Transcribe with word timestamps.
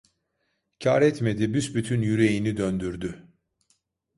Kar 0.83 1.01
etmedi, 1.01 1.53
büsbütün 1.53 2.01
yüreğini 2.01 2.57
döndürdü. 2.57 3.27